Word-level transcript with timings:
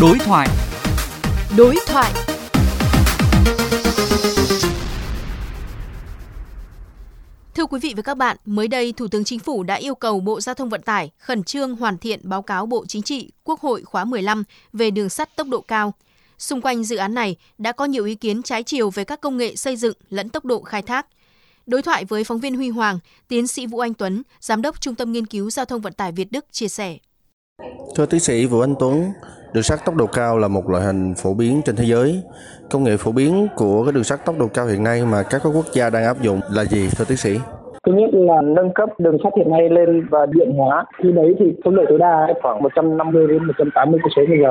Đối 0.00 0.18
thoại. 0.18 0.48
Đối 1.56 1.76
thoại. 1.86 2.12
Thưa 7.54 7.66
quý 7.66 7.80
vị 7.82 7.94
và 7.96 8.02
các 8.02 8.16
bạn, 8.16 8.36
mới 8.44 8.68
đây 8.68 8.92
Thủ 8.92 9.08
tướng 9.08 9.24
Chính 9.24 9.38
phủ 9.38 9.62
đã 9.62 9.74
yêu 9.74 9.94
cầu 9.94 10.20
Bộ 10.20 10.40
Giao 10.40 10.54
thông 10.54 10.68
Vận 10.68 10.82
tải 10.82 11.10
khẩn 11.18 11.44
trương 11.44 11.76
hoàn 11.76 11.98
thiện 11.98 12.20
báo 12.22 12.42
cáo 12.42 12.66
Bộ 12.66 12.86
Chính 12.86 13.02
trị 13.02 13.30
Quốc 13.44 13.60
hội 13.60 13.82
khóa 13.82 14.04
15 14.04 14.44
về 14.72 14.90
đường 14.90 15.08
sắt 15.08 15.36
tốc 15.36 15.48
độ 15.48 15.60
cao. 15.60 15.94
Xung 16.38 16.60
quanh 16.60 16.84
dự 16.84 16.96
án 16.96 17.14
này 17.14 17.36
đã 17.58 17.72
có 17.72 17.84
nhiều 17.84 18.04
ý 18.04 18.14
kiến 18.14 18.42
trái 18.42 18.62
chiều 18.62 18.90
về 18.90 19.04
các 19.04 19.20
công 19.20 19.36
nghệ 19.36 19.56
xây 19.56 19.76
dựng 19.76 19.96
lẫn 20.10 20.28
tốc 20.28 20.44
độ 20.44 20.62
khai 20.62 20.82
thác. 20.82 21.06
Đối 21.66 21.82
thoại 21.82 22.04
với 22.04 22.24
phóng 22.24 22.40
viên 22.40 22.56
Huy 22.56 22.68
Hoàng, 22.68 22.98
tiến 23.28 23.46
sĩ 23.46 23.66
Vũ 23.66 23.78
Anh 23.78 23.94
Tuấn, 23.94 24.22
giám 24.40 24.62
đốc 24.62 24.80
Trung 24.80 24.94
tâm 24.94 25.12
Nghiên 25.12 25.26
cứu 25.26 25.50
Giao 25.50 25.64
thông 25.64 25.80
Vận 25.80 25.92
tải 25.92 26.12
Việt 26.12 26.32
Đức 26.32 26.44
chia 26.52 26.68
sẻ. 26.68 26.98
Thưa 27.96 28.06
tiến 28.06 28.20
sĩ 28.20 28.46
Vũ 28.46 28.60
Anh 28.60 28.74
Tuấn, 28.80 29.12
đường 29.56 29.62
sắt 29.62 29.78
tốc 29.84 29.94
độ 29.94 30.06
cao 30.06 30.38
là 30.38 30.48
một 30.48 30.70
loại 30.70 30.82
hình 30.84 31.14
phổ 31.22 31.34
biến 31.34 31.60
trên 31.64 31.76
thế 31.76 31.84
giới. 31.84 32.22
Công 32.70 32.84
nghệ 32.84 32.96
phổ 32.96 33.12
biến 33.12 33.46
của 33.56 33.84
cái 33.84 33.92
đường 33.92 34.04
sắt 34.04 34.18
tốc 34.26 34.34
độ 34.38 34.46
cao 34.54 34.66
hiện 34.66 34.84
nay 34.84 35.02
mà 35.12 35.22
các 35.30 35.40
quốc 35.44 35.66
gia 35.72 35.90
đang 35.90 36.04
áp 36.04 36.16
dụng 36.22 36.40
là 36.56 36.64
gì, 36.64 36.88
thưa 36.98 37.04
tiến 37.08 37.16
sĩ? 37.16 37.38
Thứ 37.86 37.92
nhất 37.92 38.10
là 38.12 38.40
nâng 38.42 38.74
cấp 38.74 38.88
đường 38.98 39.18
sắt 39.24 39.32
hiện 39.36 39.50
nay 39.50 39.68
lên 39.68 40.06
và 40.10 40.26
điện 40.26 40.52
hóa. 40.56 40.84
Khi 41.02 41.12
đấy 41.12 41.34
thì 41.38 41.46
tốc 41.64 41.74
độ 41.74 41.82
tối 41.88 41.98
đa 41.98 42.26
khoảng 42.42 42.62
150 42.62 43.26
đến 43.26 43.44
180 43.44 44.00
km 44.00 44.32
h 44.32 44.46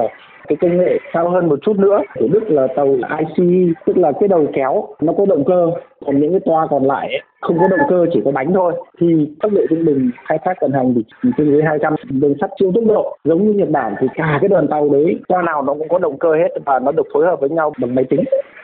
cái 0.48 0.58
công 0.62 0.78
nghệ 0.78 1.00
cao 1.14 1.30
hơn 1.30 1.50
một 1.50 1.60
chút 1.62 1.80
nữa 1.80 2.02
của 2.20 2.28
Đức 2.28 2.44
là 2.48 2.68
tàu 2.76 2.88
IC 3.20 3.68
tức 3.86 3.98
là 3.98 4.12
cái 4.20 4.28
đầu 4.28 4.46
kéo, 4.54 4.88
nó 5.02 5.14
có 5.18 5.26
động 5.26 5.44
cơ, 5.46 5.72
còn 6.06 6.20
những 6.20 6.32
cái 6.32 6.40
toa 6.46 6.68
còn 6.70 6.84
lại 6.84 7.10
không 7.46 7.60
có 7.60 7.68
động 7.68 7.88
cơ, 7.90 8.06
chỉ 8.14 8.22
có 8.26 8.32
bánh 8.32 8.54
thôi. 8.54 8.74
Thì 9.00 9.08
tốc 9.42 9.52
độ 9.52 9.62
trung 9.70 9.86
bình 9.86 10.12
khai 10.26 10.40
thác 10.46 10.62
vận 10.62 10.72
hành 10.72 10.94
thì 10.96 11.30
tương 11.38 11.52
dưới 11.52 11.64
200 11.64 11.96
đường 12.10 12.34
sắt 12.42 12.50
siêu 12.60 12.72
tốc 12.76 12.84
độ, 12.88 13.18
giống 13.24 13.48
như 13.48 13.54
Nhật 13.54 13.70
Bản 13.70 13.96
thì 14.00 14.08
cả 14.16 14.38
cái 14.42 14.50
đoàn 14.50 14.68
tàu 14.68 14.90
đấy 14.90 15.20
toa 15.28 15.42
nào 15.42 15.62
nó 15.62 15.74
cũng 15.74 15.90
có 15.90 15.98
động 15.98 16.18
cơ 16.18 16.34
hết 16.34 16.50
và 16.66 16.80
nó 16.80 16.92
được 16.92 17.08
phối 17.14 17.26
hợp 17.26 17.40
với 17.40 17.50
nhau 17.50 17.74
bằng 17.82 17.96
máy 17.96 18.06
tính. 18.10 18.24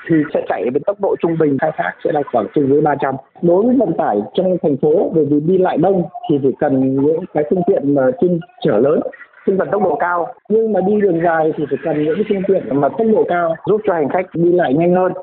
Thì 0.09 0.15
sẽ 0.33 0.41
chạy 0.49 0.69
với 0.73 0.81
tốc 0.85 0.97
độ 1.01 1.15
trung 1.19 1.37
bình 1.39 1.57
khai 1.61 1.71
thác 1.77 1.91
sẽ 2.03 2.11
là 2.11 2.21
khoảng 2.31 2.47
trên 2.55 2.67
dưới 2.67 2.81
300. 2.81 3.15
Đối 3.41 3.65
với 3.65 3.75
vận 3.75 3.93
tải 3.93 4.21
trong 4.33 4.57
thành 4.63 4.77
phố, 4.77 5.11
bởi 5.15 5.25
vì 5.25 5.39
đi 5.39 5.57
lại 5.57 5.77
đông 5.77 6.03
thì 6.29 6.39
phải 6.43 6.51
cần 6.59 6.95
những 6.95 7.25
cái 7.33 7.43
phương 7.49 7.61
tiện 7.67 7.95
mà 7.95 8.11
chuyên 8.21 8.39
chở 8.63 8.77
lớn 8.77 8.99
sinh 9.45 9.57
vật 9.57 9.67
tốc 9.71 9.83
độ 9.83 9.95
cao. 9.95 10.27
Nhưng 10.49 10.73
mà 10.73 10.79
đi 10.87 11.01
đường 11.01 11.21
dài 11.23 11.51
thì 11.57 11.65
phải 11.69 11.77
cần 11.83 12.03
những 12.03 12.15
cái 12.15 12.25
phương 12.29 12.43
tiện 12.47 12.81
mà 12.81 12.89
tốc 12.89 13.07
độ 13.13 13.25
cao, 13.27 13.55
giúp 13.65 13.81
cho 13.87 13.93
hành 13.93 14.09
khách 14.09 14.25
đi 14.33 14.51
lại 14.51 14.73
nhanh 14.73 14.95
hơn. 14.95 15.13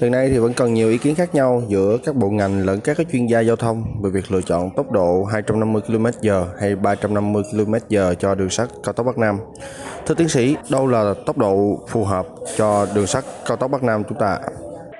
Hiện 0.00 0.12
nay 0.12 0.28
thì 0.30 0.38
vẫn 0.38 0.52
còn 0.56 0.74
nhiều 0.74 0.88
ý 0.88 0.98
kiến 0.98 1.14
khác 1.14 1.34
nhau 1.34 1.62
giữa 1.68 1.98
các 2.04 2.14
bộ 2.14 2.28
ngành 2.28 2.66
lẫn 2.66 2.80
các 2.84 2.96
chuyên 3.12 3.26
gia 3.26 3.40
giao 3.40 3.56
thông 3.56 3.82
về 4.02 4.10
việc 4.10 4.32
lựa 4.32 4.40
chọn 4.40 4.70
tốc 4.76 4.92
độ 4.92 5.24
250 5.24 5.82
km/h 5.88 6.44
hay 6.60 6.76
350 6.76 7.42
km/h 7.52 8.14
cho 8.14 8.34
đường 8.34 8.50
sắt 8.50 8.68
cao 8.84 8.92
tốc 8.92 9.06
Bắc 9.06 9.18
Nam. 9.18 9.36
Thưa 10.06 10.14
tiến 10.14 10.28
sĩ, 10.28 10.56
đâu 10.72 10.86
là 10.86 11.14
tốc 11.26 11.38
độ 11.38 11.78
phù 11.88 12.04
hợp 12.04 12.26
cho 12.56 12.86
đường 12.94 13.06
sắt 13.06 13.24
cao 13.48 13.56
tốc 13.56 13.70
Bắc 13.70 13.82
Nam 13.82 14.02
chúng 14.08 14.18
ta? 14.18 14.38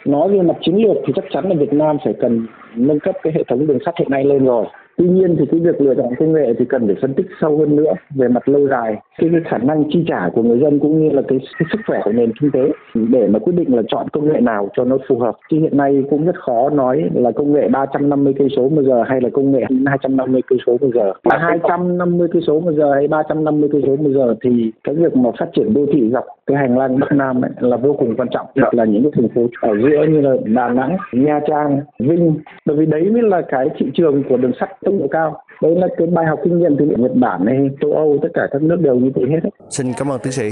Nói 0.04 0.28
về 0.28 0.42
mặt 0.42 0.56
chiến 0.64 0.76
lược 0.76 0.96
thì 1.06 1.12
chắc 1.16 1.24
chắn 1.32 1.48
là 1.48 1.54
Việt 1.58 1.72
Nam 1.72 1.96
phải 2.04 2.14
cần 2.20 2.46
nâng 2.76 3.00
cấp 3.00 3.14
cái 3.22 3.32
hệ 3.36 3.42
thống 3.48 3.66
đường 3.66 3.78
sắt 3.86 3.94
hiện 3.98 4.10
nay 4.10 4.24
lên 4.24 4.44
rồi 4.44 4.66
tuy 4.98 5.08
nhiên 5.08 5.36
thì 5.38 5.46
cái 5.50 5.60
việc 5.60 5.80
lựa 5.80 5.94
chọn 5.94 6.14
công 6.18 6.32
nghệ 6.32 6.54
thì 6.58 6.64
cần 6.64 6.86
phải 6.86 6.96
phân 7.00 7.14
tích 7.14 7.26
sâu 7.40 7.58
hơn 7.58 7.76
nữa 7.76 7.92
về 8.14 8.28
mặt 8.28 8.48
lâu 8.48 8.68
dài. 8.68 8.96
Cái, 9.18 9.30
khả 9.44 9.58
năng 9.58 9.84
chi 9.90 10.04
trả 10.08 10.28
của 10.34 10.42
người 10.42 10.58
dân 10.58 10.78
cũng 10.78 11.00
như 11.00 11.10
là 11.10 11.22
cái, 11.28 11.38
cái 11.58 11.66
sức 11.72 11.78
khỏe 11.86 12.00
của 12.04 12.12
nền 12.12 12.32
kinh 12.40 12.50
tế. 12.50 12.60
Để 12.94 13.26
mà 13.26 13.38
quyết 13.38 13.52
định 13.56 13.76
là 13.76 13.82
chọn 13.88 14.08
công 14.08 14.32
nghệ 14.32 14.40
nào 14.40 14.68
cho 14.76 14.84
nó 14.84 14.98
phù 15.08 15.18
hợp. 15.18 15.36
Chứ 15.50 15.58
hiện 15.58 15.76
nay 15.76 16.04
cũng 16.10 16.26
rất 16.26 16.36
khó 16.38 16.70
nói 16.70 17.10
là 17.14 17.30
công 17.30 17.52
nghệ 17.52 17.68
350 17.68 18.34
cây 18.38 18.48
số 18.56 18.68
một 18.68 18.82
giờ 18.82 19.02
hay 19.06 19.20
là 19.20 19.28
công 19.32 19.52
nghệ 19.52 19.64
250 19.86 20.42
cây 20.46 20.58
số 20.66 20.72
một 20.80 20.90
giờ. 20.94 21.12
250 21.24 22.28
cây 22.32 22.42
số 22.46 22.60
một 22.60 22.72
giờ 22.72 22.94
hay 22.94 23.08
350 23.08 23.68
cây 23.72 23.82
số 23.86 23.96
một 23.96 24.10
giờ 24.14 24.34
thì 24.44 24.72
cái 24.84 24.94
việc 24.94 25.16
mà 25.16 25.30
phát 25.38 25.46
triển 25.56 25.74
đô 25.74 25.86
thị 25.92 26.10
dọc 26.12 26.24
cái 26.48 26.56
hành 26.56 26.78
lang 26.78 26.98
Bắc 27.00 27.12
Nam 27.12 27.44
ấy 27.44 27.50
là 27.58 27.76
vô 27.76 27.96
cùng 27.98 28.16
quan 28.16 28.28
trọng 28.28 28.46
đặc 28.54 28.74
là 28.74 28.84
những 28.84 29.02
cái 29.02 29.12
thành 29.14 29.28
phố 29.34 29.46
ở 29.60 29.74
giữa 29.82 30.06
như 30.08 30.20
là 30.20 30.34
Đà 30.44 30.68
Nẵng, 30.68 30.96
Nha 31.12 31.40
Trang, 31.48 31.80
Vinh. 31.98 32.38
Bởi 32.66 32.76
vì 32.76 32.86
đấy 32.86 33.10
mới 33.10 33.22
là 33.22 33.42
cái 33.48 33.68
thị 33.78 33.86
trường 33.94 34.22
của 34.28 34.36
đường 34.36 34.52
sắt 34.60 34.68
tốc 34.84 34.94
độ 35.00 35.08
cao. 35.10 35.42
Đấy 35.62 35.74
là 35.76 35.88
cái 35.96 36.06
bài 36.06 36.26
học 36.26 36.38
kinh 36.44 36.58
nghiệm 36.58 36.76
từ 36.76 36.84
Nhật 36.84 37.12
Bản 37.14 37.46
hay 37.46 37.70
châu 37.80 37.92
Âu 37.92 38.18
tất 38.22 38.28
cả 38.34 38.48
các 38.50 38.62
nước 38.62 38.80
đều 38.80 38.94
như 38.94 39.10
thế 39.14 39.22
hết. 39.30 39.40
Xin 39.70 39.86
cảm 39.98 40.10
ơn 40.10 40.20
tiến 40.22 40.32
sĩ 40.32 40.50